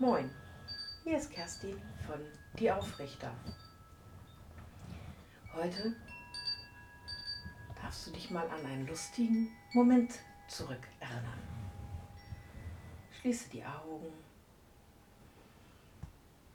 [0.00, 0.30] Moin,
[1.02, 2.20] hier ist Kerstin von
[2.56, 3.32] Die Aufrichter.
[5.52, 5.96] Heute
[7.82, 10.12] darfst du dich mal an einen lustigen Moment
[10.46, 11.42] zurückerinnern.
[13.10, 14.12] Schließe die Augen,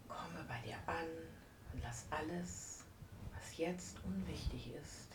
[0.08, 1.10] komme bei dir an
[1.74, 2.86] und lass alles,
[3.36, 5.10] was jetzt unwichtig ist,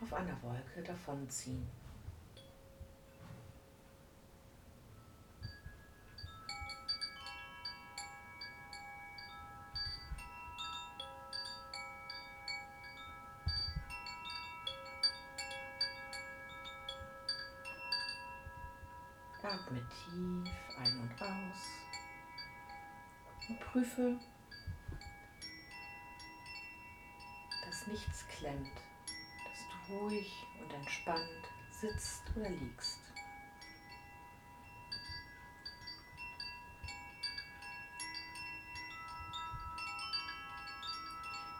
[0.00, 1.68] auf einer Wolke davonziehen.
[19.48, 21.70] Atme tief ein und aus
[23.48, 24.20] und prüfe,
[27.64, 30.30] dass nichts klemmt, dass du ruhig
[30.60, 32.98] und entspannt sitzt oder liegst.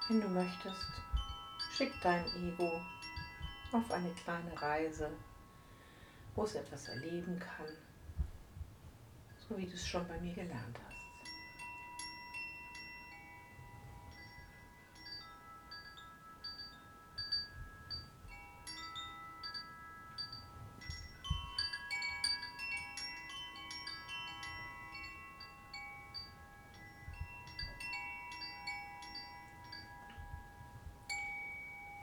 [0.08, 0.92] Wenn du möchtest,
[1.72, 2.82] schick dein Ego
[3.72, 5.10] auf eine kleine Reise
[6.38, 7.66] wo es etwas erleben kann,
[9.48, 10.98] so wie du es schon bei mir gelernt hast.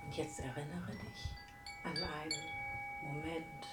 [0.03, 1.35] Und jetzt erinnere dich
[1.83, 2.55] an einen
[3.03, 3.67] Moment,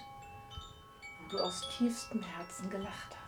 [1.31, 3.22] du aus tiefstem Herzen gelacht hast.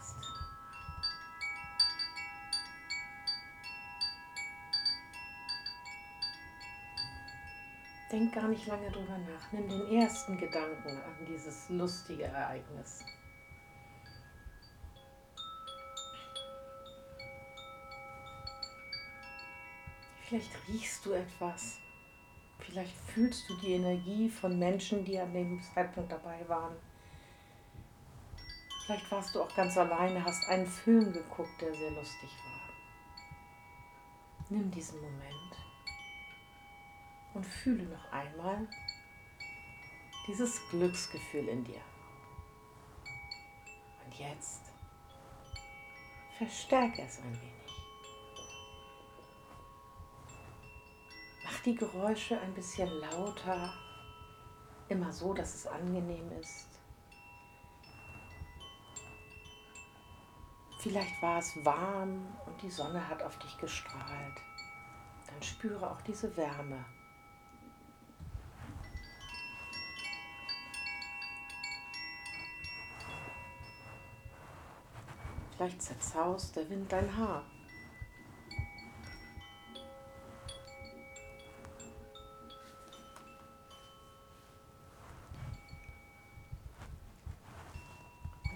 [8.15, 9.51] Denk gar nicht lange drüber nach.
[9.51, 13.05] Nimm den ersten Gedanken an dieses lustige Ereignis.
[20.23, 21.81] Vielleicht riechst du etwas.
[22.61, 26.77] Vielleicht fühlst du die Energie von Menschen, die an dem Zeitpunkt dabei waren.
[28.87, 32.71] Vielleicht warst du auch ganz alleine, hast einen Film geguckt, der sehr lustig war.
[34.51, 35.74] Nimm diesen Moment
[37.35, 38.67] und fühle noch einmal
[40.27, 41.81] dieses Glücksgefühl in dir.
[44.05, 44.63] Und jetzt
[46.39, 47.55] verstärke es ein wenig.
[51.45, 53.75] Mach die Geräusche ein bisschen lauter,
[54.89, 56.69] immer so, dass es angenehm ist.
[60.79, 64.43] Vielleicht war es warm und die Sonne hat auf dich gestrahlt.
[65.27, 66.85] Dann spüre auch diese Wärme.
[75.65, 77.43] Vielleicht zerzaust der Wind dein Haar.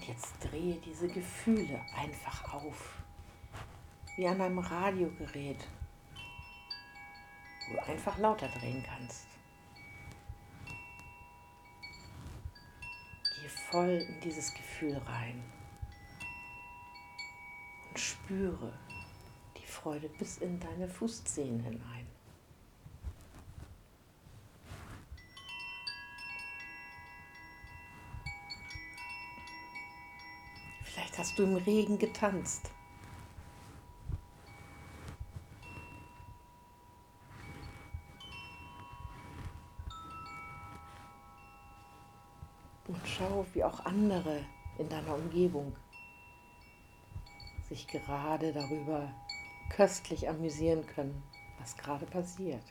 [0.06, 3.02] jetzt drehe diese Gefühle einfach auf,
[4.16, 5.66] wie an einem Radiogerät,
[7.68, 9.26] wo du einfach lauter drehen kannst.
[13.40, 15.42] Geh voll in dieses Gefühl rein
[17.98, 18.72] spüre
[19.56, 22.06] die Freude bis in deine Fußzehen hinein.
[31.18, 32.70] hast du im Regen getanzt.
[42.86, 44.44] Und schau, wie auch andere
[44.78, 45.74] in deiner Umgebung
[47.68, 49.12] sich gerade darüber
[49.70, 51.22] köstlich amüsieren können,
[51.58, 52.62] was gerade passiert.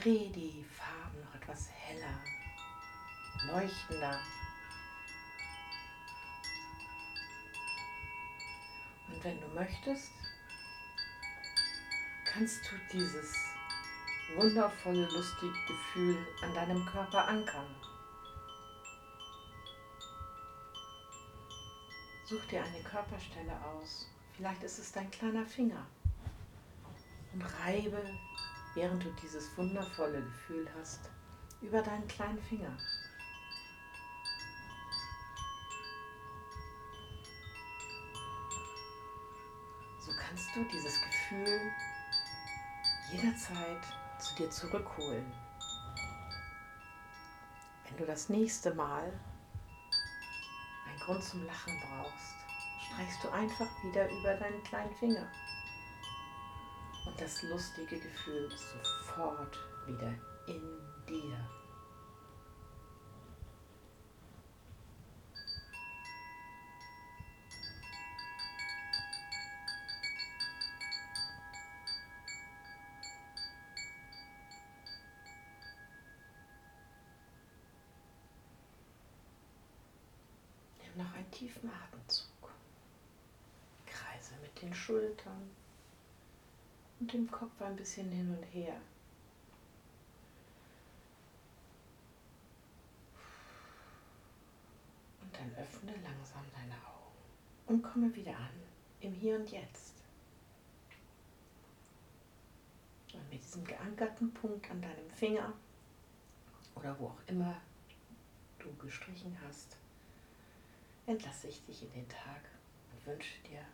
[0.00, 2.22] Dreh die Farben noch etwas heller,
[3.52, 4.18] leuchtender.
[9.08, 10.10] Und wenn du möchtest,
[12.24, 13.34] kannst du dieses
[14.36, 17.74] wundervolle, lustige Gefühl an deinem Körper ankern.
[22.24, 24.08] Such dir eine Körperstelle aus.
[24.34, 25.86] Vielleicht ist es dein kleiner Finger
[27.34, 28.02] Und reibe,
[28.74, 31.10] während du dieses wundervolle Gefühl hast,
[31.60, 32.76] über deinen kleinen Finger.
[40.00, 41.60] So kannst du dieses Gefühl
[43.12, 43.82] jederzeit
[44.18, 45.32] zu dir zurückholen.
[47.84, 49.12] Wenn du das nächste Mal
[50.86, 52.34] einen Grund zum Lachen brauchst,
[52.86, 55.26] streichst du einfach wieder über deinen kleinen Finger.
[57.06, 60.14] Und das lustige Gefühl sofort wieder
[60.46, 60.62] in
[61.08, 61.48] dir.
[80.96, 82.50] Noch einen tiefen Atemzug.
[83.86, 85.50] Kreise mit den Schultern
[87.00, 88.76] und dem Kopf ein bisschen hin und her.
[95.22, 97.16] Und dann öffne langsam deine Augen
[97.66, 98.50] und komme wieder an
[99.00, 99.94] im Hier und Jetzt.
[103.14, 105.52] Und mit diesem geankerten Punkt an deinem Finger
[106.74, 107.56] oder wo auch immer
[108.58, 109.76] du gestrichen hast,
[111.06, 112.42] entlasse ich dich in den Tag
[112.92, 113.64] und wünsche dir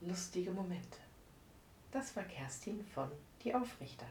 [0.00, 0.98] lustige Momente.
[1.92, 3.10] Das war Kerstin von
[3.44, 4.06] Die Aufrichter.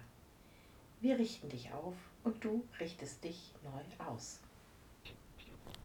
[1.00, 4.40] Wir richten dich auf und du richtest dich neu aus.